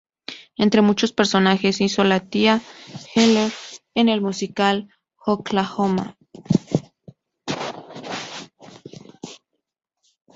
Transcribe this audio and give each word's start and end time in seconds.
Entre 0.57 0.81
muchos 0.81 1.11
personajes, 1.13 1.79
hizo 1.79 2.03
la 2.03 2.21
tía 2.21 2.63
Eller 3.13 3.51
en 3.93 4.09
el 4.09 4.19
musical 4.19 4.89
"Oklahoma! 5.27 6.17